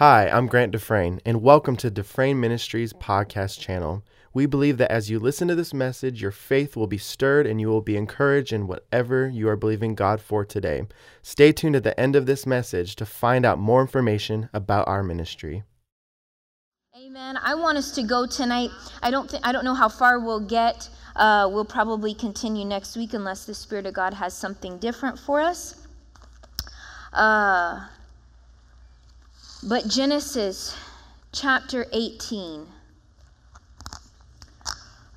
[0.00, 4.02] Hi, I'm Grant Dufresne, and welcome to Dufresne Ministries podcast channel.
[4.32, 7.60] We believe that as you listen to this message, your faith will be stirred and
[7.60, 10.84] you will be encouraged in whatever you are believing God for today.
[11.20, 15.02] Stay tuned at the end of this message to find out more information about our
[15.02, 15.64] ministry.
[16.96, 17.36] Amen.
[17.36, 18.70] I want us to go tonight.
[19.02, 20.88] I don't think I don't know how far we'll get.
[21.14, 25.42] Uh, we'll probably continue next week unless the Spirit of God has something different for
[25.42, 25.86] us.
[27.12, 27.86] Uh,
[29.62, 30.74] but Genesis
[31.32, 32.66] chapter 18.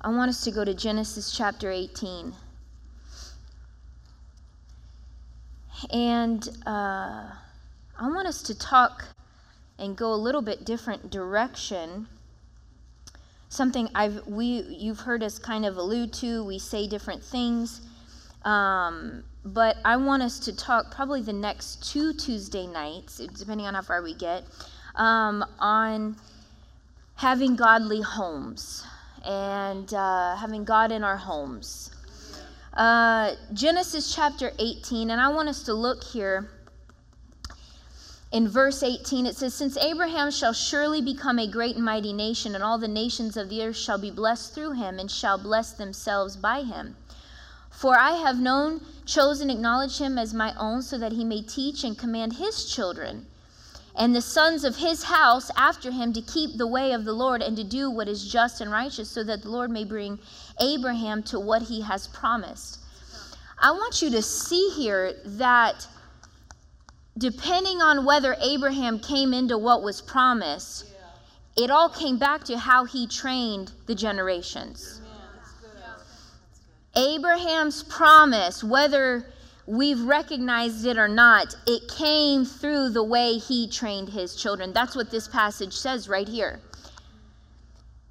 [0.02, 2.34] I want us to go to Genesis chapter 18.
[5.90, 7.30] And uh,
[7.98, 9.06] I want us to talk
[9.78, 12.06] and go a little bit different direction.
[13.48, 16.44] Something I've we you've heard us kind of allude to.
[16.44, 17.80] We say different things,
[18.44, 23.74] um, but I want us to talk probably the next two Tuesday nights, depending on
[23.74, 24.44] how far we get,
[24.94, 26.16] um, on
[27.16, 28.84] having godly homes
[29.24, 31.90] and uh, having God in our homes.
[32.72, 36.50] Uh, Genesis chapter 18, and I want us to look here
[38.34, 42.56] in verse 18, it says, Since Abraham shall surely become a great and mighty nation,
[42.56, 45.72] and all the nations of the earth shall be blessed through him, and shall bless
[45.72, 46.96] themselves by him.
[47.76, 51.84] For I have known, chosen, acknowledged him as my own, so that he may teach
[51.84, 53.26] and command his children
[53.96, 57.42] and the sons of his house after him to keep the way of the Lord
[57.42, 60.18] and to do what is just and righteous, so that the Lord may bring
[60.60, 62.80] Abraham to what he has promised.
[63.60, 65.86] I want you to see here that
[67.16, 70.86] depending on whether Abraham came into what was promised,
[71.56, 75.00] it all came back to how he trained the generations.
[76.96, 79.26] Abraham's promise, whether
[79.66, 84.72] we've recognized it or not, it came through the way he trained his children.
[84.72, 86.60] That's what this passage says right here.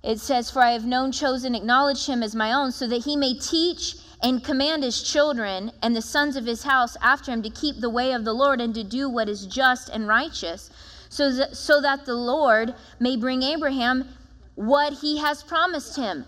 [0.03, 3.15] It says, For I have known, chosen, acknowledged him as my own, so that he
[3.15, 7.49] may teach and command his children and the sons of his house after him to
[7.49, 10.69] keep the way of the Lord and to do what is just and righteous,
[11.09, 14.09] so that, so that the Lord may bring Abraham
[14.55, 16.25] what he has promised him.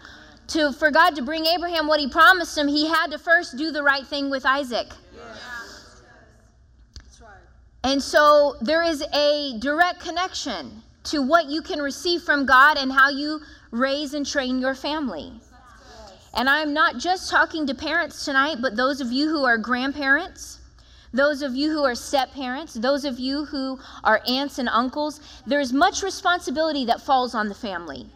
[0.50, 3.72] To, for God to bring Abraham what he promised him, he had to first do
[3.72, 4.88] the right thing with Isaac.
[7.84, 12.92] And so there is a direct connection to what you can receive from God and
[12.92, 15.32] how you raise and train your family.
[16.34, 20.60] And I'm not just talking to parents tonight, but those of you who are grandparents,
[21.14, 25.22] those of you who are step parents, those of you who are aunts and uncles,
[25.46, 28.08] there's much responsibility that falls on the family.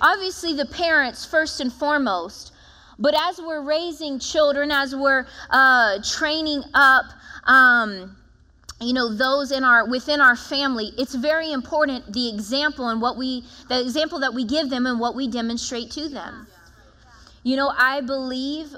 [0.00, 2.52] Obviously, the parents, first and foremost,
[2.98, 7.04] but as we're raising children, as we're uh, training up,
[7.44, 8.16] um,
[8.80, 13.16] you know those in our within our family it's very important the example and what
[13.16, 16.46] we the example that we give them and what we demonstrate to them.
[17.42, 18.76] You know i believe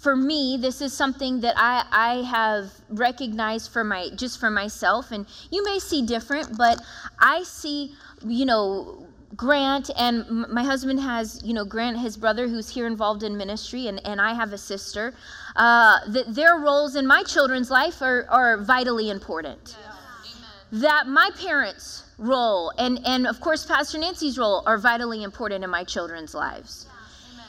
[0.00, 5.10] for me this is something that i i have recognized for my just for myself
[5.10, 6.80] and you may see different but
[7.18, 9.06] i see you know
[9.36, 13.86] Grant and my husband has, you know, Grant, his brother, who's here involved in ministry,
[13.86, 15.14] and, and I have a sister.
[15.56, 19.76] Uh, that their roles in my children's life are, are vitally important.
[19.80, 20.80] Yeah.
[20.80, 25.70] That my parents' role and, and, of course, Pastor Nancy's role are vitally important in
[25.70, 26.86] my children's lives.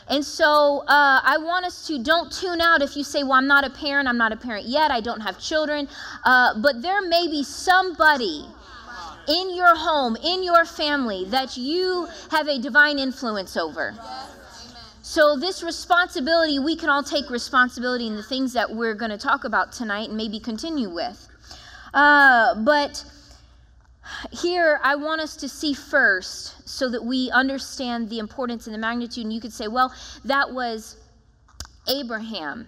[0.09, 3.47] And so uh, I want us to don't tune out if you say, Well, I'm
[3.47, 5.87] not a parent, I'm not a parent yet, I don't have children.
[6.25, 8.45] Uh, but there may be somebody
[9.27, 13.95] in your home, in your family, that you have a divine influence over.
[15.01, 19.17] So, this responsibility, we can all take responsibility in the things that we're going to
[19.17, 21.27] talk about tonight and maybe continue with.
[21.93, 23.03] Uh, but
[24.31, 28.79] here, I want us to see first so that we understand the importance and the
[28.79, 29.25] magnitude.
[29.25, 29.93] And you could say, well,
[30.25, 30.97] that was
[31.87, 32.67] Abraham,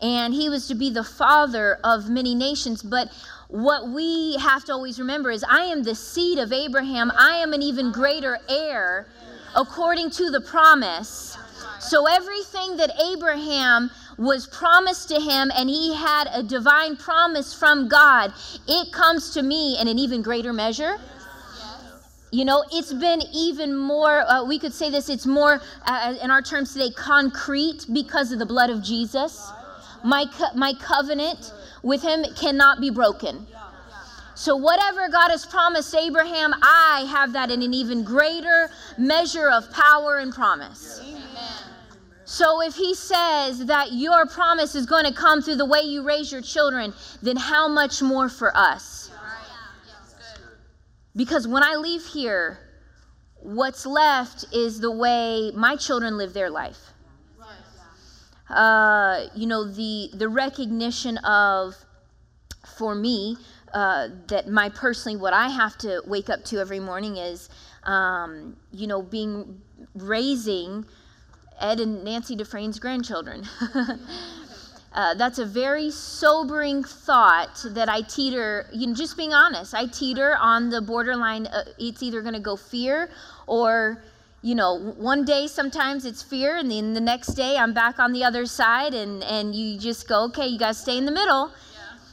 [0.00, 2.82] and he was to be the father of many nations.
[2.82, 3.08] But
[3.52, 7.12] what we have to always remember is I am the seed of Abraham.
[7.14, 9.06] I am an even greater heir
[9.54, 11.36] according to the promise.
[11.78, 17.88] So everything that Abraham was promised to him and he had a divine promise from
[17.88, 18.32] God,
[18.66, 20.98] it comes to me in an even greater measure.
[22.30, 26.30] You know, it's been even more, uh, we could say this, it's more, uh, in
[26.30, 29.52] our terms today, concrete because of the blood of Jesus.
[30.04, 31.52] My, co- my covenant
[31.82, 33.46] with him cannot be broken.
[34.34, 39.70] So, whatever God has promised Abraham, I have that in an even greater measure of
[39.72, 41.00] power and promise.
[42.24, 46.02] So, if he says that your promise is going to come through the way you
[46.02, 49.10] raise your children, then how much more for us?
[51.14, 52.58] Because when I leave here,
[53.36, 56.91] what's left is the way my children live their life.
[58.48, 61.76] Uh, you know, the, the recognition of,
[62.76, 63.36] for me,
[63.72, 67.48] uh, that my personally, what I have to wake up to every morning is,
[67.84, 69.60] um, you know, being
[69.94, 70.84] raising
[71.58, 73.44] Ed and Nancy Dufresne's grandchildren.
[74.94, 79.86] Uh, that's a very sobering thought that I teeter, you know, just being honest, I
[79.86, 81.46] teeter on the borderline.
[81.46, 83.08] Uh, it's either going to go fear
[83.46, 84.02] or,
[84.42, 88.12] you know, one day sometimes it's fear, and then the next day I'm back on
[88.12, 91.12] the other side, and, and you just go, okay, you got to stay in the
[91.12, 91.52] middle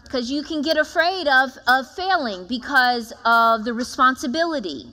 [0.03, 4.87] because you can get afraid of, of failing because of the responsibility.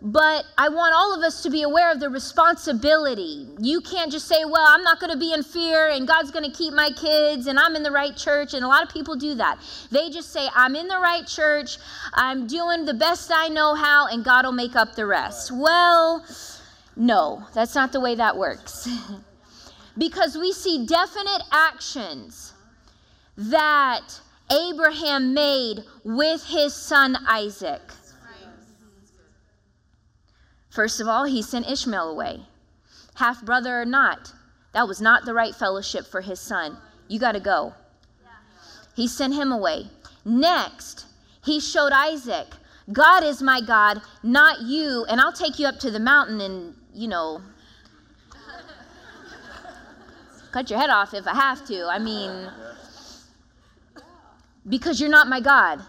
[0.00, 3.48] But I want all of us to be aware of the responsibility.
[3.58, 6.48] You can't just say, well, I'm not going to be in fear and God's going
[6.48, 8.54] to keep my kids and I'm in the right church.
[8.54, 9.58] And a lot of people do that.
[9.90, 11.78] They just say, I'm in the right church,
[12.14, 15.50] I'm doing the best I know how, and God will make up the rest.
[15.52, 16.24] Well,
[16.94, 18.88] no, that's not the way that works.
[19.98, 22.52] because we see definite actions
[23.36, 24.20] that
[24.50, 27.82] Abraham made with his son Isaac.
[30.70, 32.40] First of all, he sent Ishmael away.
[33.14, 34.32] Half brother or not,
[34.72, 36.76] that was not the right fellowship for his son.
[37.08, 37.74] You got to go.
[38.94, 39.86] He sent him away.
[40.24, 41.06] Next,
[41.44, 42.48] he showed Isaac,
[42.92, 46.74] God is my God, not you, and I'll take you up to the mountain and,
[46.94, 47.42] you know,
[50.52, 51.86] cut your head off if I have to.
[51.86, 52.50] I mean,
[54.68, 55.82] because you're not my God.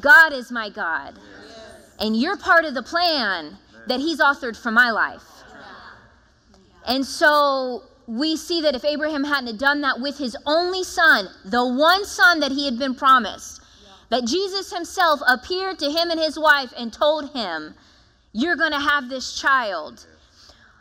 [0.00, 1.18] God is my God.
[1.98, 3.56] And you're part of the plan
[3.86, 5.22] that He's authored for my life.
[6.86, 11.66] And so we see that if Abraham hadn't done that with his only son, the
[11.66, 13.60] one son that he had been promised,
[14.10, 17.74] that Jesus himself appeared to him and his wife and told him,
[18.32, 20.06] You're going to have this child.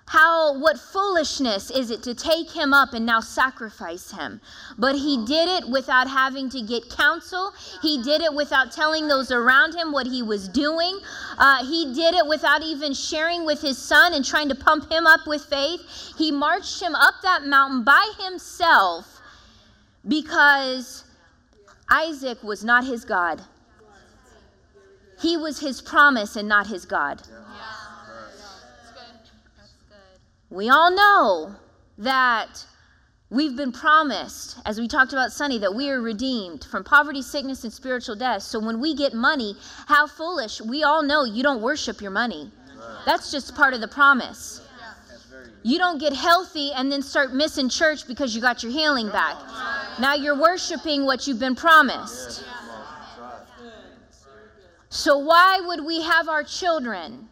[0.07, 4.39] How, what foolishness is it to take him up and now sacrifice him?
[4.77, 7.53] But he did it without having to get counsel.
[7.81, 10.99] He did it without telling those around him what he was doing.
[11.39, 15.07] Uh, he did it without even sharing with his son and trying to pump him
[15.07, 15.81] up with faith.
[16.17, 19.19] He marched him up that mountain by himself
[20.07, 21.03] because
[21.89, 23.41] Isaac was not his God.
[25.19, 27.23] He was his promise and not his God.
[30.55, 31.53] We all know
[31.97, 32.65] that
[33.29, 37.65] we've been promised, as we talked about Sunny, that we are redeemed from poverty, sickness,
[37.65, 38.41] and spiritual death.
[38.41, 40.61] So when we get money, how foolish.
[40.61, 42.53] We all know you don't worship your money.
[43.05, 44.61] That's just part of the promise.
[45.63, 49.35] You don't get healthy and then start missing church because you got your healing back.
[49.99, 52.45] Now you're worshiping what you've been promised.
[54.87, 57.27] So, why would we have our children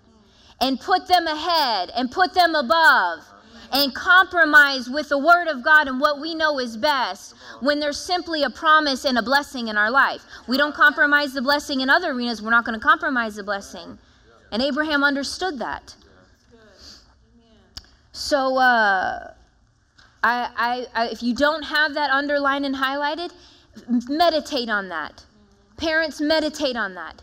[0.64, 3.20] and put them ahead and put them above
[3.74, 8.00] and compromise with the Word of God and what we know is best when there's
[8.00, 10.24] simply a promise and a blessing in our life.
[10.48, 14.00] We don't compromise the blessing in other arenas, we're not going to compromise the blessing.
[14.54, 15.96] And Abraham understood that.
[18.14, 19.34] So, uh,
[20.24, 23.34] I, I, I, if you don't have that underlined and highlighted,
[24.08, 25.26] meditate on that.
[25.76, 27.22] Parents, meditate on that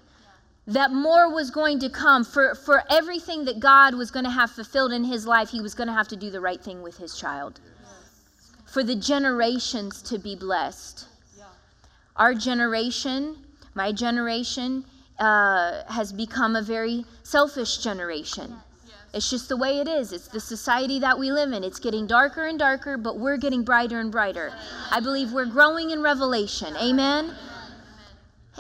[0.71, 4.53] that more was going to come for, for everything that God was going to have
[4.53, 6.97] fulfilled in his life, he was going to have to do the right thing with
[6.97, 7.61] his child.
[8.67, 11.07] For the generations to be blessed.
[12.15, 13.37] Our generation,
[13.75, 14.85] my generation,
[15.19, 18.55] uh, has become a very selfish generation.
[19.13, 20.13] It's just the way it is.
[20.13, 21.65] It's the society that we live in.
[21.65, 24.53] It's getting darker and darker, but we're getting brighter and brighter.
[24.93, 26.77] I believe we're growing in revelation.
[26.77, 27.35] Amen.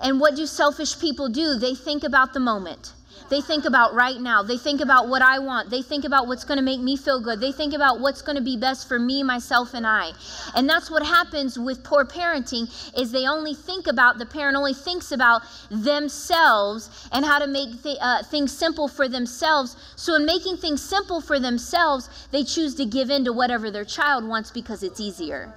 [0.02, 1.57] And what do selfish people do?
[1.57, 2.92] They think about the moment.
[3.30, 4.42] They think about right now.
[4.42, 5.71] They think about what I want.
[5.71, 7.40] They think about what's going to make me feel good.
[7.40, 10.11] They think about what's going to be best for me, myself, and I.
[10.57, 14.75] And that's what happens with poor parenting is they only think about, the parent only
[14.75, 19.76] thinks about themselves and how to make th- uh, things simple for themselves.
[19.95, 23.85] So in making things simple for themselves, they choose to give in to whatever their
[23.85, 25.54] child wants because it's easier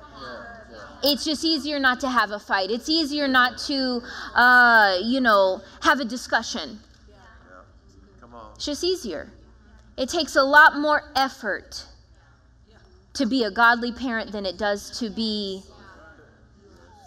[1.03, 2.71] it's just easier not to have a fight.
[2.71, 4.01] It's easier not to,
[4.33, 6.79] uh, you know, have a discussion.
[7.09, 7.15] Yeah.
[8.21, 8.51] Come on.
[8.55, 9.29] It's just easier.
[9.97, 11.85] It takes a lot more effort
[13.13, 15.63] to be a godly parent than it does to be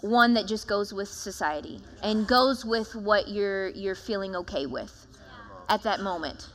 [0.01, 5.07] one that just goes with society and goes with what you're you're feeling okay with
[5.69, 6.49] at that moment.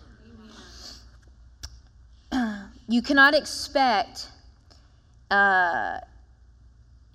[2.88, 4.28] You cannot expect
[5.30, 6.00] uh,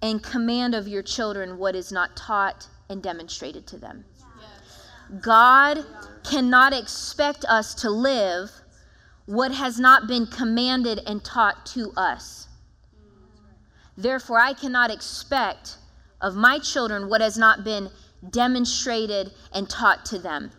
[0.01, 4.06] and command of your children what is not taught and demonstrated to them.
[5.22, 5.86] God
[6.24, 8.51] cannot expect us to live
[9.25, 12.48] what has not been commanded and taught to us.
[13.98, 15.77] Therefore, I cannot expect
[16.22, 17.89] of my children what has not been
[18.30, 20.51] demonstrated and taught to them.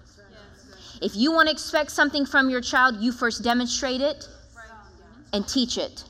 [1.01, 4.29] If you want to expect something from your child, you first demonstrate it
[5.33, 6.05] and teach it.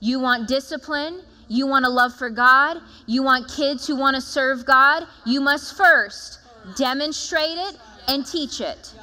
[0.00, 4.20] You want discipline, you want a love for God, you want kids who want to
[4.20, 6.38] serve God, you must first
[6.76, 7.76] demonstrate it
[8.06, 8.94] and teach it.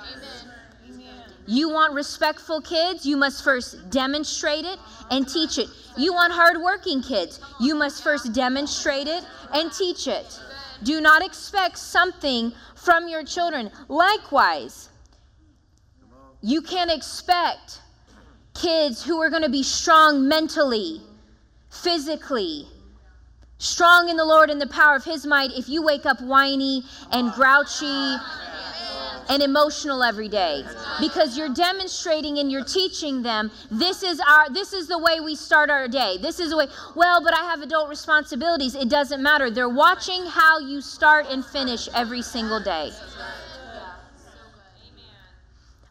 [1.45, 4.79] You want respectful kids, you must first demonstrate it
[5.11, 5.67] and teach it.
[5.97, 10.39] You want hardworking kids, you must first demonstrate it and teach it.
[10.83, 13.71] Do not expect something from your children.
[13.89, 14.87] Likewise,
[16.41, 17.81] you can't expect
[18.53, 21.01] kids who are going to be strong mentally,
[21.69, 22.67] physically,
[23.57, 26.83] strong in the Lord and the power of His might if you wake up whiny
[27.11, 28.17] and grouchy
[29.29, 30.63] and emotional every day.
[30.99, 35.35] Because you're demonstrating and you're teaching them this is our this is the way we
[35.35, 36.17] start our day.
[36.17, 38.75] This is the way well but i have adult responsibilities.
[38.75, 39.49] It doesn't matter.
[39.49, 42.91] They're watching how you start and finish every single day.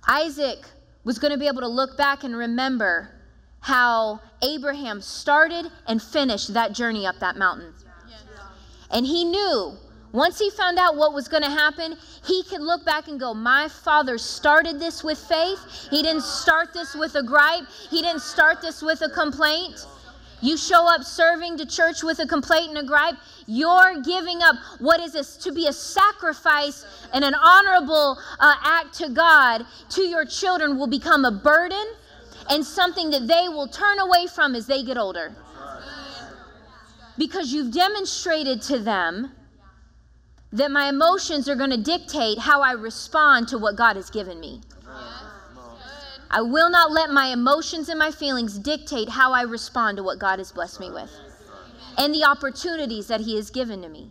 [0.08, 0.64] Isaac
[1.04, 3.10] was going to be able to look back and remember
[3.60, 7.72] how abraham started and finished that journey up that mountain
[8.90, 9.76] and he knew
[10.16, 11.94] once he found out what was going to happen,
[12.24, 15.58] he could look back and go, My father started this with faith.
[15.90, 19.86] He didn't start this with a gripe, he didn't start this with a complaint.
[20.40, 24.56] You show up serving to church with a complaint and a gripe, you're giving up
[24.78, 30.02] what is this to be a sacrifice and an honorable uh, act to God to
[30.02, 31.86] your children will become a burden
[32.48, 35.34] and something that they will turn away from as they get older.
[37.18, 39.32] Because you've demonstrated to them
[40.52, 44.38] that my emotions are going to dictate how I respond to what God has given
[44.40, 44.60] me.
[46.30, 50.18] I will not let my emotions and my feelings dictate how I respond to what
[50.18, 51.10] God has blessed me with
[51.98, 54.10] and the opportunities that He has given to me.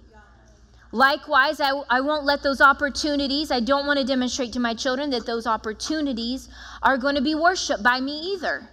[0.96, 5.10] Likewise, I, I won't let those opportunities, I don't want to demonstrate to my children
[5.10, 6.48] that those opportunities
[6.82, 8.66] are going to be worshiped by me either.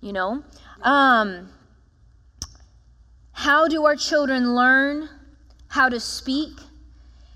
[0.00, 0.44] You know?
[0.82, 1.48] Um,
[3.32, 5.08] how do our children learn
[5.66, 6.60] how to speak?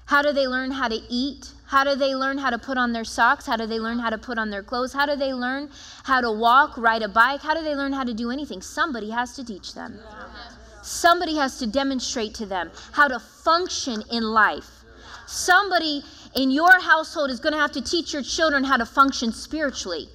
[0.07, 1.50] How do they learn how to eat?
[1.67, 3.45] How do they learn how to put on their socks?
[3.45, 4.93] How do they learn how to put on their clothes?
[4.93, 5.71] How do they learn
[6.05, 7.43] how to walk, ride a bike?
[7.43, 8.62] How do they learn how to do anything?
[8.62, 9.99] Somebody has to teach them.
[10.83, 14.85] Somebody has to demonstrate to them how to function in life.
[15.27, 16.03] Somebody
[16.35, 20.09] in your household is going to have to teach your children how to function spiritually.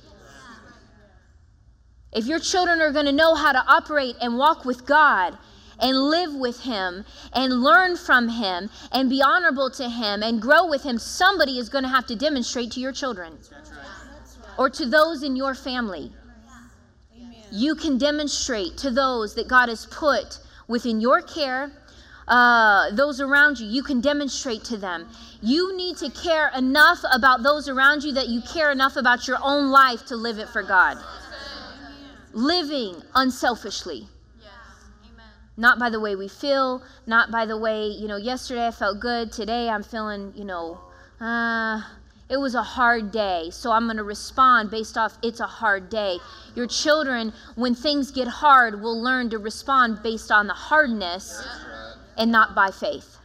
[2.12, 5.38] If your children are going to know how to operate and walk with God,
[5.80, 10.68] and live with him and learn from him and be honorable to him and grow
[10.68, 13.38] with him, somebody is going to have to demonstrate to your children
[14.58, 16.12] or to those in your family.
[17.52, 21.72] You can demonstrate to those that God has put within your care,
[22.28, 25.08] uh, those around you, you can demonstrate to them.
[25.42, 29.38] You need to care enough about those around you that you care enough about your
[29.44, 30.98] own life to live it for God.
[32.34, 34.08] Living unselfishly
[35.58, 39.00] not by the way we feel, not by the way, you know, yesterday I felt
[39.00, 40.80] good, today I'm feeling, you know,
[41.22, 41.82] uh,
[42.30, 45.90] it was a hard day, so I'm going to respond based off it's a hard
[45.90, 46.18] day.
[46.56, 51.46] Your children, when things get hard, will learn to respond based on the hardness
[52.18, 53.18] and not by faith.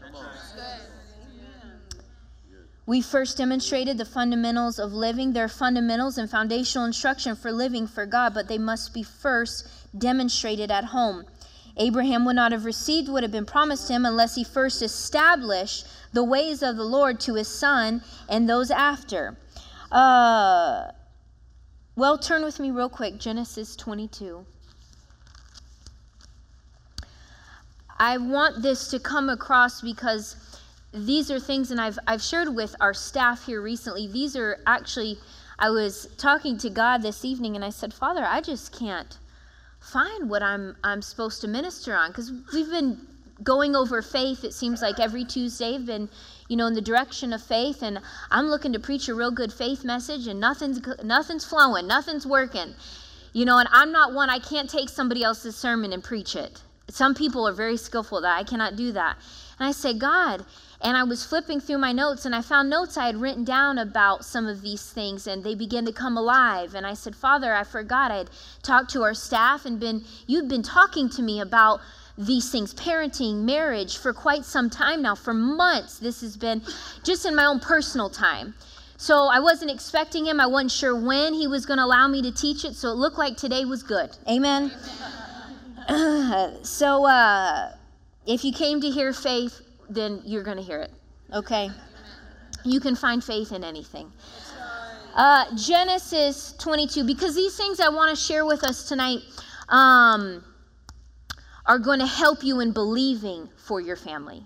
[2.85, 5.33] We first demonstrated the fundamentals of living.
[5.33, 9.69] There are fundamentals and foundational instruction for living for God, but they must be first
[9.97, 11.25] demonstrated at home.
[11.77, 16.25] Abraham would not have received what had been promised him unless he first established the
[16.25, 19.37] ways of the Lord to his son and those after.
[19.91, 20.91] Uh,
[21.97, 24.45] well, turn with me real quick Genesis 22.
[27.99, 30.37] I want this to come across because
[30.93, 34.07] these are things, and I've, I've shared with our staff here recently.
[34.07, 35.19] These are actually,
[35.59, 39.19] I was talking to God this evening and I said, Father, I just can't
[39.81, 42.99] find what I'm I'm supposed to minister on because we've been
[43.43, 45.73] going over faith it seems like every Tuesday.
[45.73, 46.09] Have been
[46.49, 49.53] you know in the direction of faith and I'm looking to preach a real good
[49.53, 52.75] faith message and nothing's nothing's flowing nothing's working.
[53.33, 56.63] You know and I'm not one I can't take somebody else's sermon and preach it.
[56.89, 59.17] Some people are very skillful that I cannot do that.
[59.59, 60.45] And I say God
[60.83, 63.77] and I was flipping through my notes and I found notes I had written down
[63.77, 66.75] about some of these things and they began to come alive.
[66.75, 68.11] And I said, Father, I forgot.
[68.11, 68.31] I had
[68.63, 71.81] talked to our staff and been, you'd been talking to me about
[72.17, 75.99] these things parenting, marriage for quite some time now, for months.
[75.99, 76.63] This has been
[77.05, 78.55] just in my own personal time.
[78.97, 80.41] So I wasn't expecting him.
[80.41, 82.75] I wasn't sure when he was going to allow me to teach it.
[82.75, 84.17] So it looked like today was good.
[84.29, 84.73] Amen.
[86.63, 87.73] so uh,
[88.27, 89.61] if you came to hear faith,
[89.91, 90.93] then you're going to hear it.
[91.33, 91.71] Okay?
[92.65, 94.11] You can find faith in anything.
[95.15, 99.19] Uh, Genesis 22, because these things I want to share with us tonight
[99.69, 100.45] um,
[101.67, 104.43] are going to help you in believing for your family.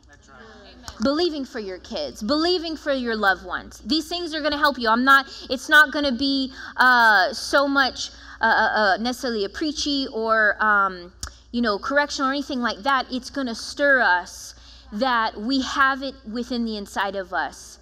[1.03, 3.83] Believing for your kids, believing for your loved ones.
[3.85, 4.89] These things are going to help you.
[4.89, 8.11] I'm not, it's not going to be uh, so much
[8.41, 11.13] uh, uh, uh, necessarily a preachy or, um,
[11.51, 13.07] you know, correction or anything like that.
[13.11, 14.53] It's going to stir us
[14.95, 17.79] that we have it within the inside of us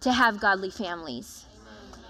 [0.00, 1.44] to have godly families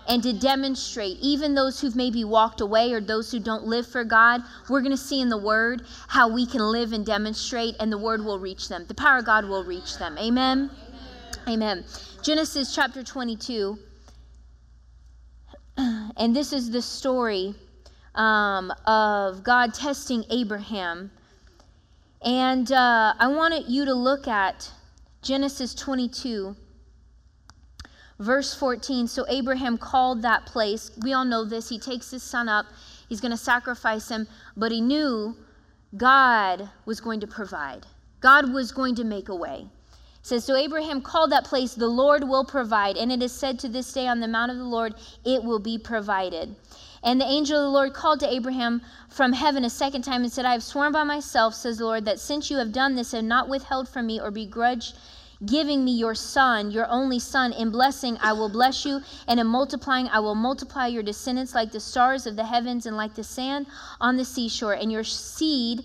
[0.09, 4.05] and to demonstrate, even those who've maybe walked away or those who don't live for
[4.05, 7.93] God, we're going to see in the Word how we can live and demonstrate, and
[7.93, 8.87] the Word will reach them.
[8.89, 10.17] The power of God will reach them.
[10.19, 10.71] Amen.
[11.47, 11.63] Amen.
[11.63, 11.85] Amen.
[12.23, 13.79] Genesis chapter 22.
[16.17, 17.55] And this is the story
[18.17, 21.13] um, of God testing Abraham.
[22.23, 24.71] And uh, I wanted you to look at
[25.23, 26.57] Genesis 22
[28.19, 32.49] Verse 14 So Abraham called that place, we all know this, he takes his son
[32.49, 32.67] up,
[33.09, 35.37] he's going to sacrifice him, but he knew
[35.97, 37.87] God was going to provide,
[38.21, 39.67] God was going to make a way.
[40.21, 42.97] It says, So Abraham called that place, the Lord will provide.
[42.97, 44.95] And it is said to this day on the mount of the Lord,
[45.25, 46.57] it will be provided.
[47.03, 50.33] And the angel of the Lord called to Abraham from heaven a second time and
[50.33, 53.15] said, I have sworn by myself, says the Lord, that since you have done this
[53.15, 54.95] and not withheld from me or begrudged
[55.45, 57.53] giving me your son, your only son.
[57.53, 61.73] In blessing, I will bless you, and in multiplying, I will multiply your descendants like
[61.73, 63.67] the stars of the heavens and like the sand
[64.01, 64.73] on the seashore.
[64.73, 65.85] And your seed,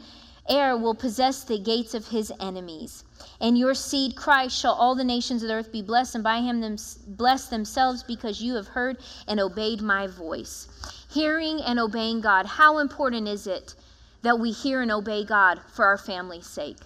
[0.50, 3.03] heir, will possess the gates of his enemies.
[3.39, 6.41] And your seed, Christ, shall all the nations of the earth be blessed, and by
[6.41, 6.77] him them,
[7.08, 10.67] bless themselves, because you have heard and obeyed my voice.
[11.14, 12.46] Hearing and obeying God.
[12.46, 13.76] How important is it
[14.24, 16.78] that we hear and obey God for our family's sake?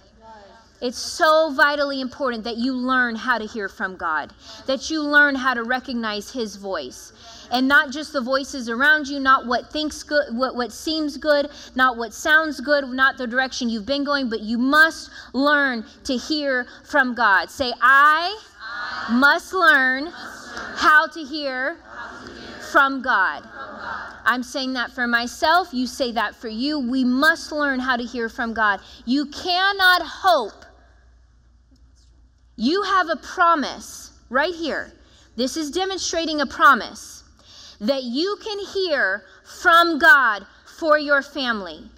[0.80, 4.32] It's so vitally important that you learn how to hear from God,
[4.66, 7.12] that you learn how to recognize His voice.
[7.50, 11.50] And not just the voices around you, not what thinks good, what, what seems good,
[11.74, 16.16] not what sounds good, not the direction you've been going, but you must learn to
[16.16, 17.50] hear from God.
[17.50, 22.57] Say, I, I must, learn must learn how to hear, how to hear.
[22.72, 23.48] From God.
[24.24, 25.68] I'm saying that for myself.
[25.72, 26.78] You say that for you.
[26.78, 28.80] We must learn how to hear from God.
[29.06, 30.64] You cannot hope
[32.56, 34.92] you have a promise right here.
[35.36, 37.22] This is demonstrating a promise
[37.80, 40.44] that you can hear from God
[40.78, 41.88] for your family.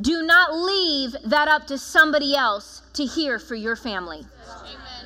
[0.00, 4.24] Do not leave that up to somebody else to hear for your family.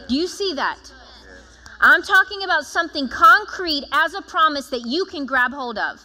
[0.09, 0.79] Do you see that?
[1.81, 6.01] I'm talking about something concrete as a promise that you can grab hold of.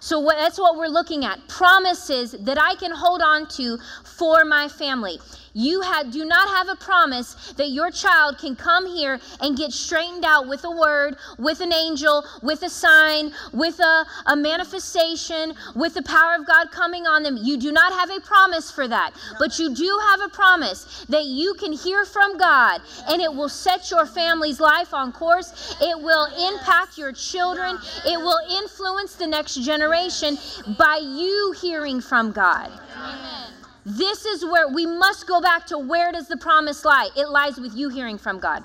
[0.00, 4.44] So what, that's what we're looking at promises that I can hold on to for
[4.44, 5.18] my family.
[5.54, 10.24] You do not have a promise that your child can come here and get straightened
[10.24, 15.94] out with a word, with an angel, with a sign, with a, a manifestation, with
[15.94, 17.38] the power of God coming on them.
[17.40, 19.12] You do not have a promise for that.
[19.38, 23.48] But you do have a promise that you can hear from God and it will
[23.48, 25.76] set your family's life on course.
[25.80, 27.78] It will impact your children.
[28.06, 30.38] It will influence the next generation
[30.78, 32.70] by you hearing from God.
[32.96, 33.61] Amen.
[33.84, 37.08] This is where we must go back to where does the promise lie?
[37.16, 38.62] It lies with you hearing from God.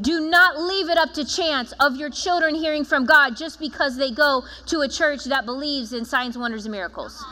[0.00, 3.96] Do not leave it up to chance of your children hearing from God just because
[3.96, 7.24] they go to a church that believes in signs, wonders, and miracles.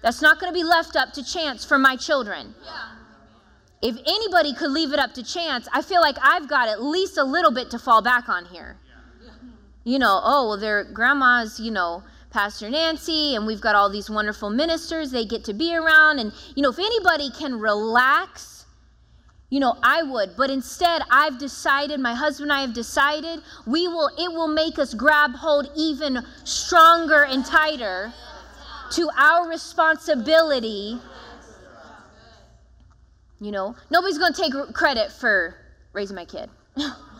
[0.00, 2.54] That's not going to be left up to chance for my children.
[3.82, 7.18] If anybody could leave it up to chance, I feel like I've got at least
[7.18, 8.76] a little bit to fall back on here.
[9.82, 12.04] You know, oh, well, their grandma's, you know,
[12.34, 16.18] Pastor Nancy, and we've got all these wonderful ministers they get to be around.
[16.18, 18.66] And, you know, if anybody can relax,
[19.50, 20.36] you know, I would.
[20.36, 24.80] But instead, I've decided, my husband and I have decided, we will, it will make
[24.80, 28.12] us grab hold even stronger and tighter
[28.94, 30.98] to our responsibility.
[33.40, 35.54] You know, nobody's going to take credit for
[35.92, 36.50] raising my kid.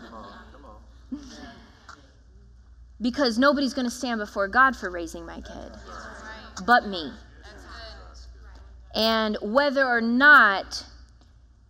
[3.04, 5.70] because nobody's going to stand before God for raising my kid
[6.64, 7.12] but me.
[8.94, 10.86] And whether or not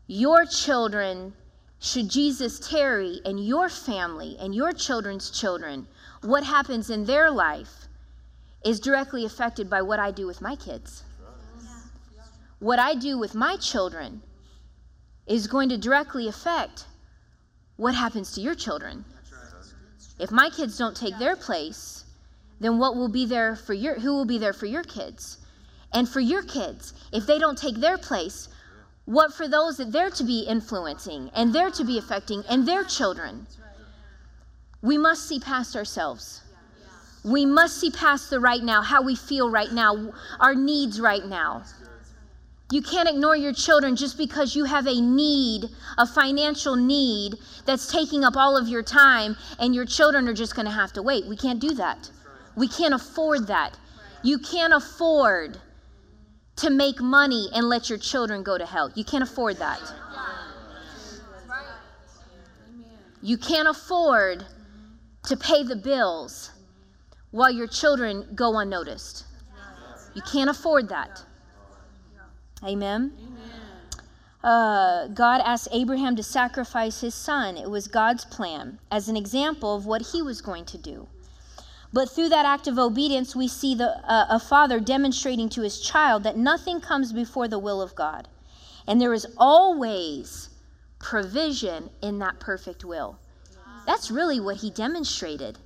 [0.06, 1.32] your children,
[1.80, 5.88] should Jesus tarry, and your family and your children's children,
[6.20, 7.88] what happens in their life
[8.64, 11.02] is directly affected by what I do with my kids.
[12.60, 14.22] what I do with my children
[15.26, 16.84] is going to directly affect
[17.76, 19.04] what happens to your children.
[20.18, 22.04] If my kids don't take their place,
[22.60, 25.38] then what will be there for your who will be there for your kids?
[25.92, 28.48] And for your kids, if they don't take their place,
[29.04, 32.84] what for those that they're to be influencing and they're to be affecting and their
[32.84, 33.46] children?
[34.82, 36.42] We must see past ourselves.
[37.24, 41.24] We must see past the right now, how we feel right now, our needs right
[41.24, 41.62] now.
[42.74, 47.86] You can't ignore your children just because you have a need, a financial need that's
[47.86, 51.00] taking up all of your time, and your children are just going to have to
[51.00, 51.24] wait.
[51.28, 52.10] We can't do that.
[52.56, 53.78] We can't afford that.
[54.24, 55.56] You can't afford
[56.56, 58.90] to make money and let your children go to hell.
[58.96, 59.80] You can't afford that.
[63.22, 64.44] You can't afford
[65.28, 66.50] to pay the bills
[67.30, 69.26] while your children go unnoticed.
[70.16, 71.22] You can't afford that.
[72.64, 73.12] Amen.
[74.42, 77.56] Uh, God asked Abraham to sacrifice his son.
[77.56, 81.08] It was God's plan as an example of what he was going to do.
[81.94, 85.80] But through that act of obedience, we see the, uh, a father demonstrating to his
[85.80, 88.28] child that nothing comes before the will of God.
[88.86, 90.50] And there is always
[90.98, 93.18] provision in that perfect will.
[93.86, 95.58] That's really what he demonstrated.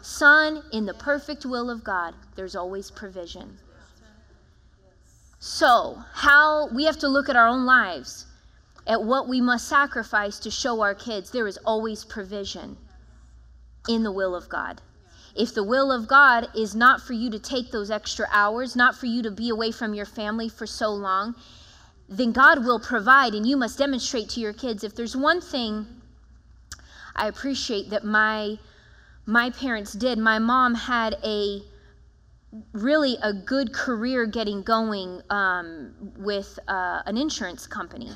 [0.00, 3.58] Son, in the perfect will of God, there's always provision.
[5.38, 8.26] So, how we have to look at our own lives,
[8.86, 12.76] at what we must sacrifice to show our kids there is always provision
[13.88, 14.80] in the will of God.
[15.34, 18.96] If the will of God is not for you to take those extra hours, not
[18.96, 21.34] for you to be away from your family for so long,
[22.08, 24.82] then God will provide, and you must demonstrate to your kids.
[24.82, 25.86] If there's one thing
[27.16, 28.58] I appreciate that my
[29.24, 30.18] my parents did.
[30.18, 31.62] My mom had a
[32.72, 38.10] really a good career getting going um, with uh, an insurance company.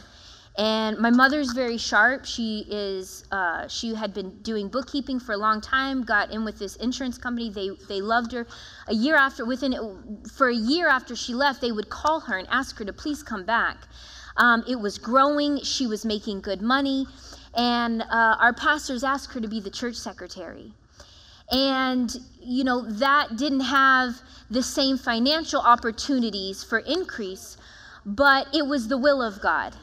[0.58, 2.24] And my mother's very sharp.
[2.24, 3.24] She is.
[3.30, 6.02] Uh, she had been doing bookkeeping for a long time.
[6.02, 7.50] Got in with this insurance company.
[7.50, 8.46] They they loved her.
[8.88, 12.48] A year after, within for a year after she left, they would call her and
[12.50, 13.78] ask her to please come back.
[14.36, 15.62] Um, it was growing.
[15.62, 17.06] She was making good money,
[17.54, 20.74] and uh, our pastors asked her to be the church secretary.
[21.50, 27.56] And, you know, that didn't have the same financial opportunities for increase,
[28.06, 29.74] but it was the will of God.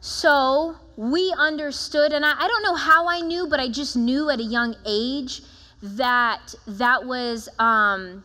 [0.00, 4.30] So we understood, and I, I, don't know how I knew, but I just knew
[4.30, 5.42] at a young age
[5.82, 8.24] that that was um,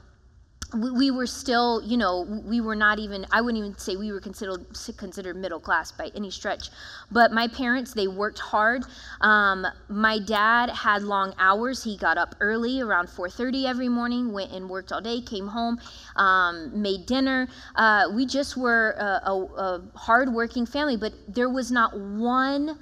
[0.74, 4.12] we, we were still, you know, we were not even, I wouldn't even say we
[4.12, 4.66] were considered,
[4.98, 6.70] considered middle class by any stretch.
[7.12, 8.84] But my parents, they worked hard.
[9.22, 11.84] Um, my dad had long hours.
[11.84, 15.80] He got up early, around 4.30 every morning, went and worked all day, came home,
[16.16, 17.48] um, made dinner.
[17.76, 22.78] Uh, we just were a, a, a hard-working family, but there was not one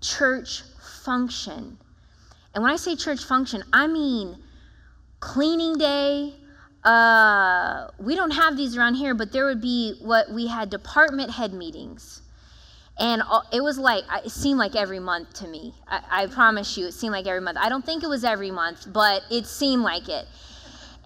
[0.00, 0.62] church
[1.04, 1.78] function.
[2.54, 4.38] And when I say church function, I mean
[5.20, 6.34] cleaning day,
[6.84, 11.30] uh, we don't have these around here, but there would be what we had department
[11.30, 12.22] head meetings.
[12.98, 15.74] And it was like, it seemed like every month to me.
[15.88, 17.58] I, I promise you, it seemed like every month.
[17.60, 20.26] I don't think it was every month, but it seemed like it.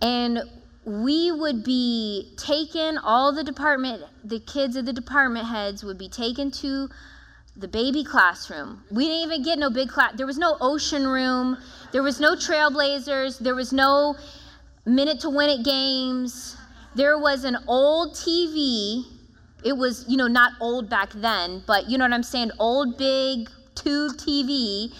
[0.03, 0.43] And
[0.85, 6.09] we would be taken, all the department, the kids of the department heads would be
[6.09, 6.89] taken to
[7.57, 8.83] the baby classroom.
[8.91, 10.13] We didn't even get no big class.
[10.17, 11.57] There was no ocean room.
[11.93, 13.39] There was no trailblazers.
[13.39, 14.17] There was no
[14.87, 16.57] minute to win it games.
[16.95, 19.05] There was an old TV.
[19.65, 22.53] It was, you know, not old back then, but you know what I'm saying?
[22.59, 24.95] Old, big tube TV.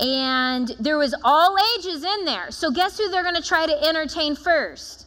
[0.00, 2.50] And there was all ages in there.
[2.50, 5.06] So guess who they're going to try to entertain first?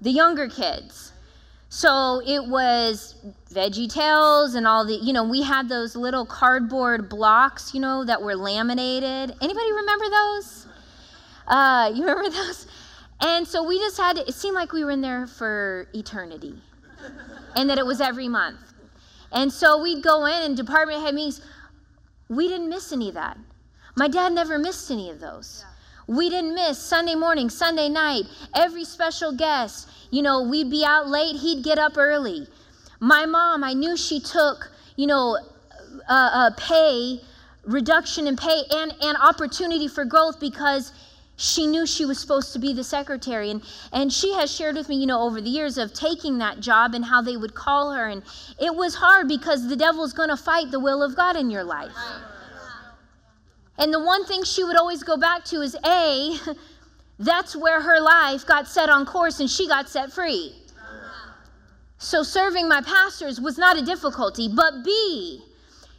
[0.00, 1.12] The younger kids.
[1.68, 3.14] So it was
[3.52, 8.04] Veggie Tales and all the, you know, we had those little cardboard blocks, you know,
[8.04, 9.34] that were laminated.
[9.40, 10.66] Anybody remember those?
[11.46, 12.66] Uh, you remember those?
[13.20, 16.54] And so we just had, it seemed like we were in there for eternity
[17.56, 18.60] and that it was every month.
[19.32, 21.40] And so we'd go in and department head meetings.
[22.28, 23.36] We didn't miss any of that.
[23.96, 25.64] My dad never missed any of those.
[26.06, 29.88] We didn't miss Sunday morning, Sunday night, every special guest.
[30.10, 32.48] You know, we'd be out late, he'd get up early.
[32.98, 35.38] My mom, I knew she took, you know,
[36.08, 37.20] uh, uh, pay,
[37.64, 40.92] reduction in pay, and, and opportunity for growth because
[41.40, 44.88] she knew she was supposed to be the secretary and and she has shared with
[44.88, 47.92] me you know over the years of taking that job and how they would call
[47.92, 48.22] her and
[48.60, 51.64] it was hard because the devil's going to fight the will of God in your
[51.64, 51.96] life
[53.78, 56.36] and the one thing she would always go back to is a
[57.18, 60.54] that's where her life got set on course and she got set free
[62.02, 64.48] So serving my pastors was not a difficulty.
[64.48, 65.42] But B,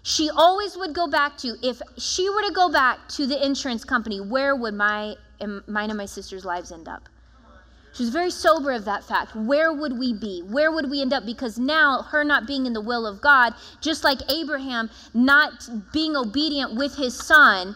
[0.04, 3.84] she always would go back to if she were to go back to the insurance
[3.84, 5.16] company, where would my
[5.68, 7.10] mine and my sister's lives end up?
[7.94, 9.36] She was very sober of that fact.
[9.36, 10.42] Where would we be?
[10.42, 11.26] Where would we end up?
[11.26, 16.16] Because now, her not being in the will of God, just like Abraham not being
[16.16, 17.76] obedient with his son,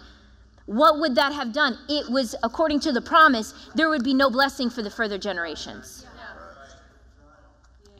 [0.67, 1.77] what would that have done?
[1.89, 6.04] It was, according to the promise, there would be no blessing for the further generations.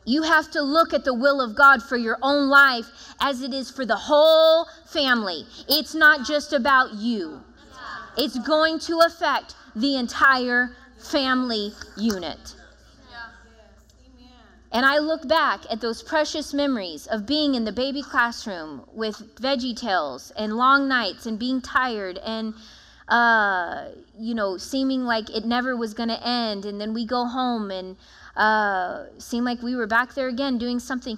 [0.06, 2.86] You have to look at the will of God for your own life
[3.20, 5.46] as it is for the whole family.
[5.68, 7.42] It's not just about you,
[8.18, 12.56] it's going to affect the entire family unit.
[14.72, 19.36] And I look back at those precious memories of being in the baby classroom with
[19.38, 22.54] veggie tales and long nights and being tired and,
[23.08, 23.86] uh,
[24.20, 26.66] you know, seeming like it never was going to end.
[26.66, 27.96] And then we go home and
[28.36, 31.18] uh, seem like we were back there again doing something.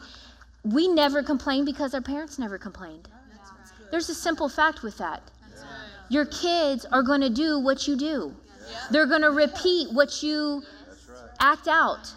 [0.63, 3.07] We never complained because our parents never complained.
[3.91, 5.21] There's a simple fact with that.
[6.09, 8.33] Your kids are going to do what you do.
[8.91, 10.63] They're going to repeat what you
[11.39, 12.13] act out.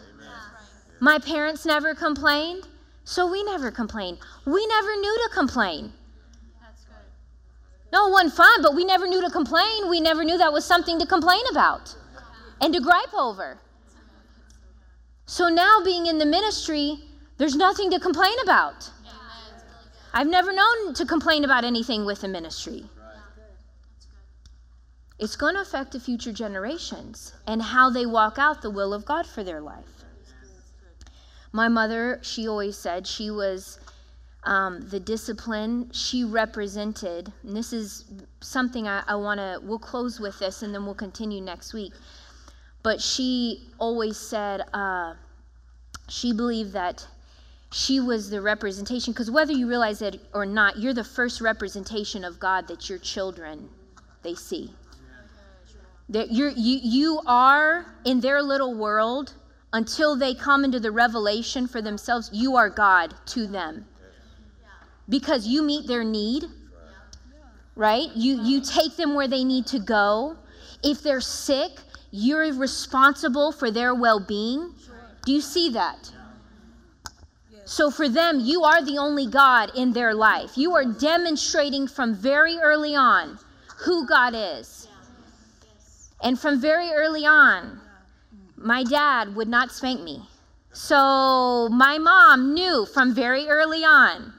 [1.00, 2.68] My parents never complained,
[3.04, 4.18] so we never complained.
[4.44, 5.92] We never knew to complain.
[7.92, 9.88] No, it wasn't fun, but we never knew to complain.
[9.88, 11.94] We never knew that was something to complain about
[12.60, 13.58] and to gripe over.
[15.30, 16.98] So now, being in the ministry,
[17.38, 18.90] there's nothing to complain about.
[20.12, 22.84] I've never known to complain about anything with the ministry
[25.20, 29.04] it's going to affect the future generations and how they walk out the will of
[29.04, 29.84] God for their life.
[31.52, 33.80] My mother, she always said she was
[34.44, 37.30] um, the discipline she represented.
[37.42, 38.06] And this is
[38.40, 41.92] something I, I want to, we'll close with this and then we'll continue next week.
[42.82, 45.14] But she always said uh,
[46.08, 47.06] she believed that
[47.72, 52.24] she was the representation, because whether you realize it or not, you're the first representation
[52.24, 53.68] of God that your children
[54.22, 54.72] they see.
[56.08, 59.34] That you you are in their little world
[59.72, 63.86] until they come into the revelation for themselves, you are God to them.
[65.08, 66.44] Because you meet their need,
[67.76, 68.08] right?
[68.14, 70.36] You, you take them where they need to go.
[70.82, 71.78] If they're sick,
[72.10, 74.74] you're responsible for their well being.
[75.24, 76.12] Do you see that?
[77.64, 80.58] So for them, you are the only God in their life.
[80.58, 83.38] You are demonstrating from very early on
[83.84, 84.88] who God is.
[86.22, 87.80] And from very early on,
[88.56, 90.22] my dad would not spank me.
[90.72, 94.32] So my mom knew from very early on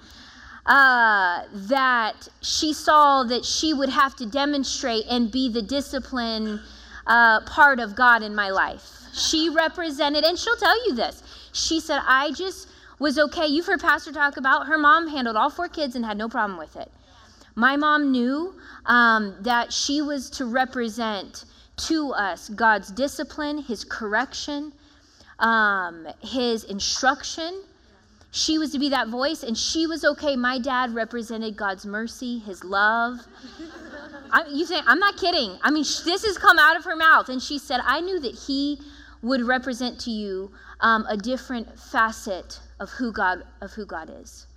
[0.65, 6.59] uh, that she saw that she would have to demonstrate and be the discipline
[7.07, 8.97] uh, part of God in my life.
[9.13, 11.23] She represented, and she'll tell you this.
[11.51, 13.47] She said, I just was okay.
[13.47, 16.57] You've heard Pastor talk about her mom handled all four kids and had no problem
[16.57, 16.91] with it.
[17.55, 21.45] My mom knew um, that she was to represent
[21.87, 24.71] to us God's discipline, His correction,
[25.39, 27.63] um, His instruction.
[28.31, 30.37] She was to be that voice, and she was okay.
[30.37, 33.19] My dad represented God's mercy, His love.
[34.31, 35.59] I, you think I'm not kidding?
[35.61, 38.21] I mean, sh- this has come out of her mouth, and she said, "I knew
[38.21, 38.79] that He
[39.21, 44.47] would represent to you um, a different facet of who God of who God is."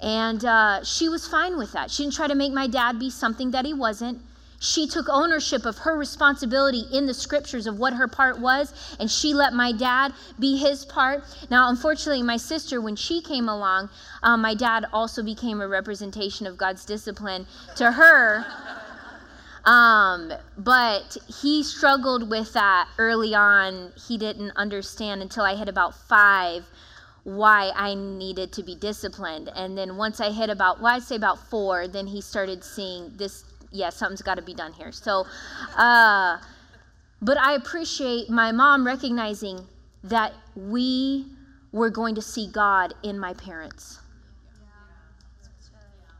[0.00, 1.90] And uh, she was fine with that.
[1.90, 4.20] She didn't try to make my dad be something that he wasn't.
[4.62, 9.10] She took ownership of her responsibility in the scriptures of what her part was, and
[9.10, 11.24] she let my dad be his part.
[11.50, 13.88] Now, unfortunately, my sister, when she came along,
[14.22, 17.46] um, my dad also became a representation of God's discipline
[17.76, 18.44] to her.
[19.64, 23.92] Um, but he struggled with that early on.
[24.08, 26.66] He didn't understand until I hit about five
[27.24, 29.50] why I needed to be disciplined.
[29.54, 33.12] And then once I hit about, well, I'd say about four, then he started seeing
[33.16, 34.92] this yeah, something's got to be done here.
[34.92, 35.26] So,
[35.76, 36.38] uh,
[37.22, 39.66] but I appreciate my mom recognizing
[40.04, 41.26] that we
[41.72, 44.00] were going to see God in my parents.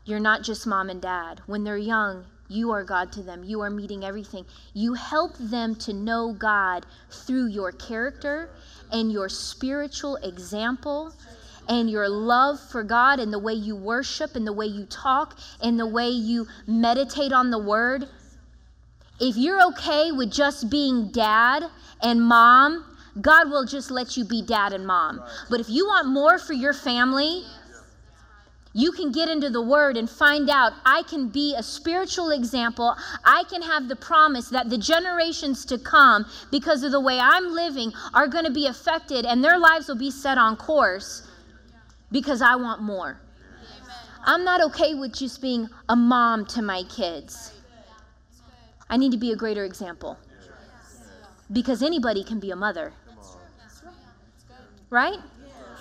[0.05, 1.41] You're not just mom and dad.
[1.45, 3.43] When they're young, you are God to them.
[3.43, 4.45] You are meeting everything.
[4.73, 8.49] You help them to know God through your character
[8.91, 11.13] and your spiritual example
[11.67, 15.37] and your love for God and the way you worship and the way you talk
[15.61, 18.07] and the way you meditate on the word,
[19.19, 21.63] if you're okay with just being dad
[22.01, 22.85] and mom,
[23.19, 25.21] God will just let you be dad and mom.
[25.49, 27.43] But if you want more for your family,
[28.73, 32.95] you can get into the word and find out I can be a spiritual example.
[33.25, 37.53] I can have the promise that the generations to come, because of the way I'm
[37.53, 41.27] living, are going to be affected and their lives will be set on course
[42.11, 43.19] because I want more.
[44.23, 47.53] I'm not okay with just being a mom to my kids.
[48.89, 50.17] I need to be a greater example
[51.51, 52.93] because anybody can be a mother.
[54.89, 55.17] Right?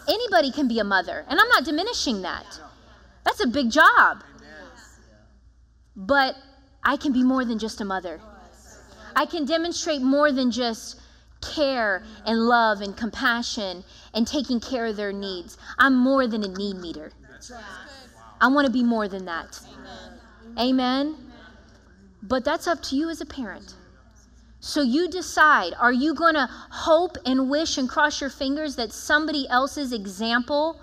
[0.08, 1.24] Anybody can be a mother.
[1.28, 2.60] And I'm not diminishing that.
[3.24, 4.22] That's a big job.
[5.96, 6.36] But
[6.82, 8.20] I can be more than just a mother.
[9.14, 10.99] I can demonstrate more than just
[11.40, 15.56] care and love and compassion and taking care of their needs.
[15.78, 17.12] I'm more than a need meter.
[18.40, 19.60] I want to be more than that.
[20.58, 21.16] Amen.
[22.22, 23.74] But that's up to you as a parent.
[24.60, 28.92] So you decide are you going to hope and wish and cross your fingers that
[28.92, 30.80] somebody else's example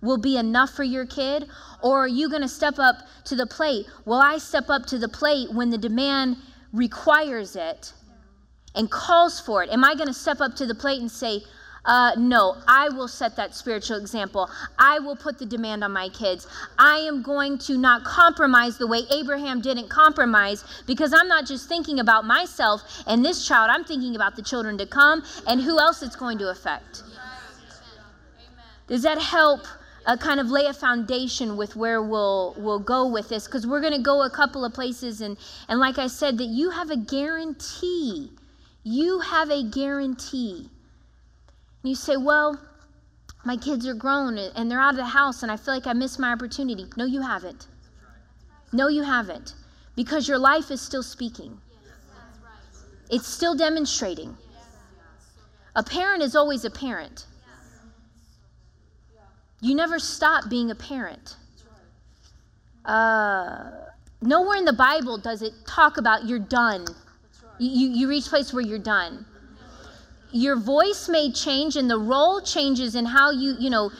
[0.00, 1.48] will be enough for your kid?
[1.82, 3.86] Or are you going to step up to the plate?
[4.04, 6.38] Will I step up to the plate when the demand
[6.72, 7.92] requires it
[8.74, 9.70] and calls for it?
[9.70, 11.42] Am I going to step up to the plate and say,
[11.84, 14.50] uh, no, I will set that spiritual example.
[14.78, 16.46] I will put the demand on my kids.
[16.78, 21.68] I am going to not compromise the way Abraham didn't compromise because I'm not just
[21.68, 25.78] thinking about myself and this child, I'm thinking about the children to come and who
[25.78, 27.02] else it's going to affect.
[28.86, 29.60] Does that help
[30.04, 33.80] uh, kind of lay a foundation with where we'll we'll go with this because we're
[33.80, 35.36] going to go a couple of places and
[35.68, 38.32] and like I said that you have a guarantee.
[38.90, 40.68] You have a guarantee.
[41.82, 42.58] And you say, "Well,
[43.44, 45.92] my kids are grown and they're out of the house and I feel like I
[45.92, 47.68] missed my opportunity." No, you haven't.
[48.72, 49.54] No, you haven't.
[49.94, 51.60] Because your life is still speaking.
[53.10, 54.36] It's still demonstrating.
[55.76, 57.26] A parent is always a parent.
[59.60, 61.36] You never stop being a parent.
[62.84, 63.70] Uh,
[64.20, 66.86] nowhere in the Bible does it talk about you're done.
[67.60, 69.26] You, you reach a place where you're done.
[70.32, 73.90] Your voice may change and the role changes in how you, you know,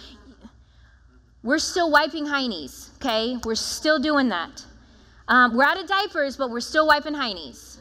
[1.42, 3.36] we're still wiping heinies, okay?
[3.44, 4.64] We're still doing that.
[5.28, 7.78] Um, we're out of diapers, but we're still wiping heinies.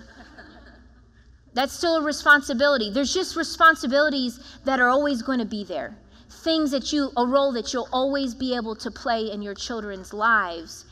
[1.53, 2.91] That's still a responsibility.
[2.91, 5.97] There's just responsibilities that are always going to be there
[6.43, 10.13] things that you, a role that you'll always be able to play in your children's
[10.13, 10.85] lives.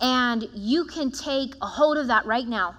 [0.00, 2.76] And you can take a hold of that right now.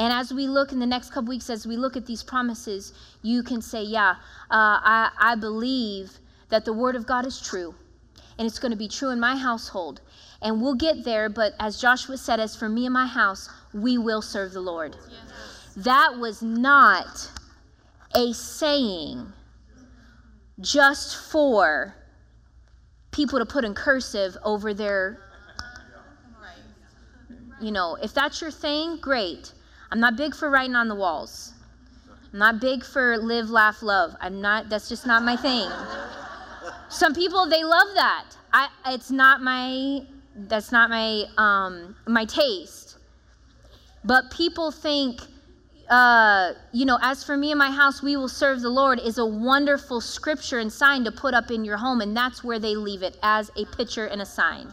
[0.00, 2.94] And as we look in the next couple weeks, as we look at these promises,
[3.20, 4.12] you can say, Yeah,
[4.50, 6.10] uh, I, I believe
[6.48, 7.74] that the Word of God is true.
[8.38, 10.00] And it's going to be true in my household.
[10.40, 13.98] And we'll get there, but as Joshua said, as for me and my house, we
[13.98, 14.96] will serve the Lord.
[15.10, 15.74] Yes.
[15.76, 17.30] That was not
[18.14, 19.30] a saying
[20.60, 21.94] just for
[23.10, 25.20] people to put in cursive over their
[27.60, 29.52] you know if that's your thing great
[29.92, 31.52] i'm not big for writing on the walls
[32.32, 35.68] i'm not big for live laugh love i'm not that's just not my thing
[36.88, 40.02] some people they love that i it's not my
[40.48, 42.98] that's not my um my taste
[44.04, 45.20] but people think
[45.90, 49.18] uh, you know, as for me and my house, we will serve the Lord is
[49.18, 52.00] a wonderful scripture and sign to put up in your home.
[52.00, 54.72] And that's where they leave it as a picture and a sign.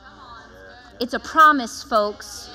[1.00, 2.52] It's a promise, folks.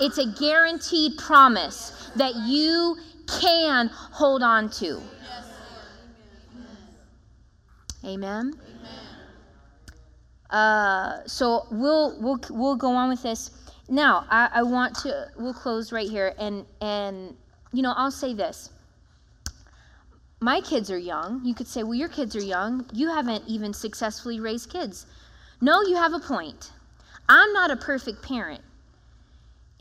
[0.00, 2.96] It's a guaranteed promise that you
[3.40, 5.00] can hold on to.
[8.04, 8.52] Amen.
[10.50, 13.50] Uh, so we'll we'll we'll go on with this.
[13.88, 17.36] Now I, I want to we'll close right here and and
[17.72, 18.70] you know, I'll say this.
[20.40, 21.44] My kids are young.
[21.44, 22.86] You could say, well, your kids are young.
[22.92, 25.06] You haven't even successfully raised kids.
[25.60, 26.72] No, you have a point.
[27.28, 28.62] I'm not a perfect parent.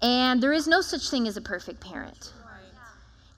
[0.02, 2.34] And there is no such thing as a perfect parent.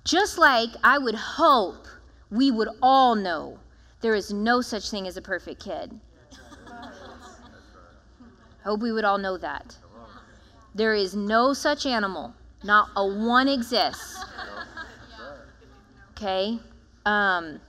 [0.03, 1.87] Just like I would hope
[2.29, 3.59] we would all know
[4.01, 5.99] there is no such thing as a perfect kid.
[8.63, 9.77] Hope we would all know that.
[10.75, 14.17] There is no such animal, not a one exists
[16.17, 16.59] okay?
[17.05, 17.59] Um,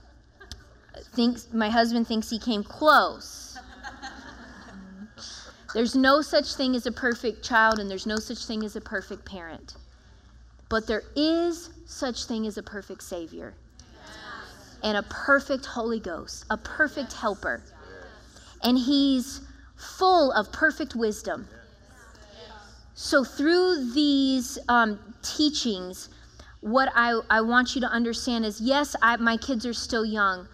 [1.13, 3.57] thinks my husband thinks he came close.
[5.73, 8.81] There's no such thing as a perfect child, and there's no such thing as a
[8.81, 9.75] perfect parent.
[10.67, 13.53] But there is such thing as a perfect Savior
[14.83, 17.61] and a perfect Holy Ghost, a perfect helper.
[18.63, 19.41] And He's
[19.75, 21.47] full of perfect wisdom.
[22.95, 26.09] So, through these um, teachings,
[26.61, 30.47] what I, I want you to understand is yes, I, my kids are still young,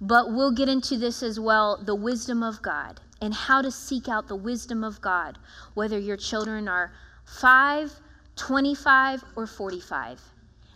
[0.00, 4.08] but we'll get into this as well the wisdom of God and how to seek
[4.08, 5.38] out the wisdom of God,
[5.74, 6.92] whether your children are
[7.24, 7.92] 5,
[8.36, 10.20] 25, or 45.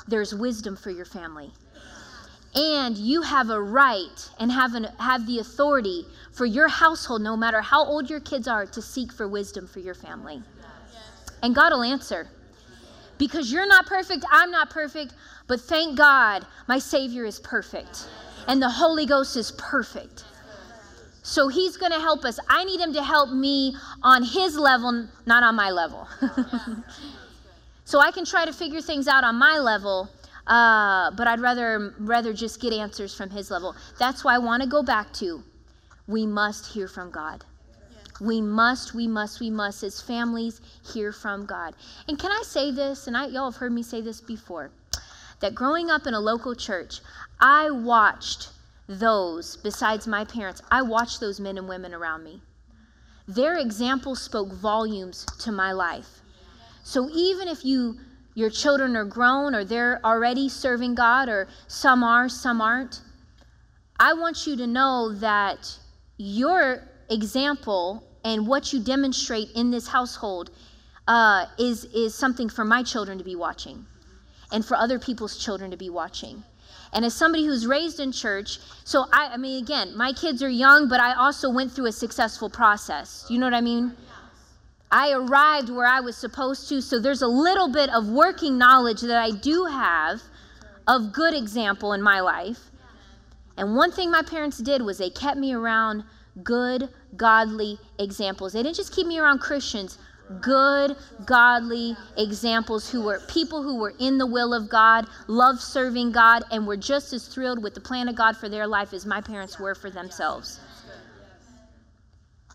[0.08, 1.50] There's wisdom for your family.
[2.54, 7.36] And you have a right and have, an, have the authority for your household, no
[7.36, 10.42] matter how old your kids are, to seek for wisdom for your family.
[11.42, 12.28] And God will answer.
[13.18, 15.14] Because you're not perfect, I'm not perfect,
[15.46, 18.08] but thank God my Savior is perfect.
[18.48, 20.24] And the Holy Ghost is perfect.
[21.30, 22.40] So he's going to help us.
[22.48, 26.08] I need him to help me on his level, not on my level.
[27.84, 30.08] so I can try to figure things out on my level,
[30.48, 33.76] uh, but I'd rather rather just get answers from his level.
[33.96, 35.40] That's why I want to go back to
[36.08, 37.44] we must hear from God.
[38.20, 40.60] We must, we must, we must, as families,
[40.92, 41.76] hear from God.
[42.08, 43.06] And can I say this?
[43.06, 44.72] And I, y'all have heard me say this before
[45.38, 47.02] that growing up in a local church,
[47.38, 48.48] I watched
[48.90, 52.42] those, besides my parents, I watched those men and women around me.
[53.28, 56.22] Their example spoke volumes to my life.
[56.82, 57.98] So even if you
[58.34, 63.00] your children are grown or they're already serving God or some are, some aren't,
[63.98, 65.78] I want you to know that
[66.16, 70.50] your example and what you demonstrate in this household
[71.06, 73.86] uh, is is something for my children to be watching,
[74.52, 76.42] and for other people's children to be watching.
[76.92, 80.48] And as somebody who's raised in church, so I, I mean, again, my kids are
[80.48, 83.26] young, but I also went through a successful process.
[83.30, 83.96] You know what I mean?
[84.90, 89.02] I arrived where I was supposed to, so there's a little bit of working knowledge
[89.02, 90.20] that I do have
[90.88, 92.70] of good example in my life.
[93.56, 96.02] And one thing my parents did was they kept me around
[96.42, 98.52] good, godly examples.
[98.52, 99.98] They didn't just keep me around Christians,
[100.40, 106.12] good, godly examples who were people who were in the will of God, loved serving
[106.12, 109.04] God, and were just as thrilled with the plan of God for their life as
[109.04, 110.60] my parents were for themselves.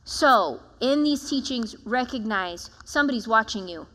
[0.06, 3.88] So, in these teachings, recognize somebody's watching you.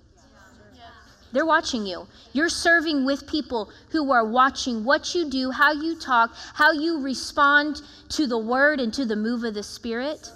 [1.33, 2.09] They're watching you.
[2.33, 7.01] You're serving with people who are watching what you do, how you talk, how you
[7.01, 10.33] respond to the word and to the move of the Spirit.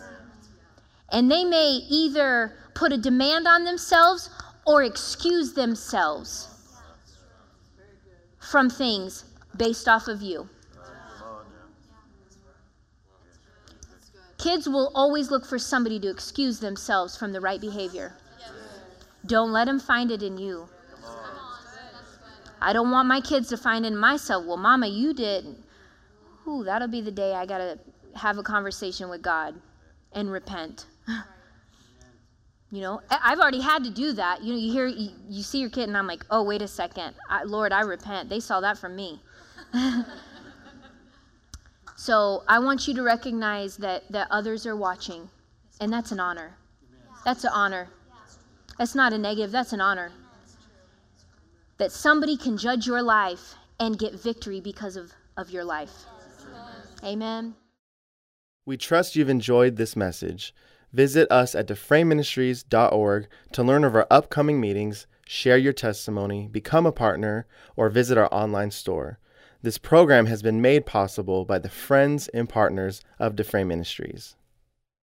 [1.11, 4.31] And they may either put a demand on themselves
[4.67, 6.49] or excuse themselves
[8.39, 9.25] from things
[9.57, 10.49] based off of you.
[14.39, 18.13] Kids will always look for somebody to excuse themselves from the right behavior.
[19.27, 20.69] Don't let them find it in you.
[22.61, 25.57] I don't want my kids to find it in myself, well, mama, you did.
[26.47, 27.79] Ooh, that'll be the day I got to
[28.15, 29.55] have a conversation with God
[30.13, 30.87] and repent.
[32.75, 34.43] You know, I've already had to do that.
[34.43, 36.67] You know, you hear, you, you see your kid, and I'm like, oh, wait a
[36.67, 37.15] second.
[37.31, 38.29] I, Lord, I repent.
[38.29, 39.23] They saw that from me.
[41.97, 45.31] so I want you to recognize that, that others are watching,
[45.81, 46.57] and that's an honor.
[47.25, 47.91] That's an honor.
[48.77, 50.11] That's not a negative, that's an honor.
[51.79, 55.93] That somebody can judge your life and get victory because of, of your life.
[57.05, 57.55] Amen.
[58.67, 60.53] We trust you've enjoyed this message.
[60.95, 66.93] Visit us at dufresneministries.org to learn of our upcoming meetings, share your testimony, become a
[66.93, 69.19] partner, or visit our online store.
[69.61, 74.37] This program has been made possible by the friends and partners of Dufresne Ministries.